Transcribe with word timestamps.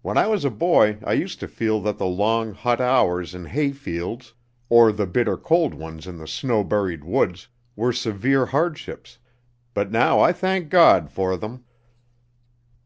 When 0.00 0.16
I 0.16 0.26
was 0.28 0.46
a 0.46 0.50
boy 0.50 0.96
I 1.04 1.12
used 1.12 1.40
to 1.40 1.46
feel 1.46 1.78
that 1.82 1.98
the 1.98 2.06
long, 2.06 2.54
hot 2.54 2.80
hours 2.80 3.34
in 3.34 3.44
hay 3.44 3.72
fields, 3.72 4.32
or 4.70 4.90
the 4.92 5.04
bitter 5.06 5.36
cold 5.36 5.74
ones 5.74 6.06
in 6.06 6.16
the 6.16 6.26
snow 6.26 6.64
buried 6.64 7.04
woods, 7.04 7.48
were 7.76 7.92
severe 7.92 8.46
hardships, 8.46 9.18
but 9.74 9.90
now 9.92 10.20
I 10.20 10.32
thank 10.32 10.70
God 10.70 11.10
for 11.10 11.36
them! 11.36 11.66